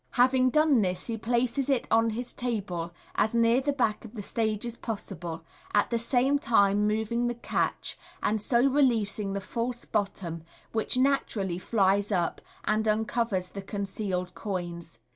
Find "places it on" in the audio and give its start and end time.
1.15-2.09